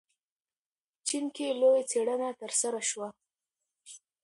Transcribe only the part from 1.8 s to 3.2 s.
څېړنه ترسره شوه.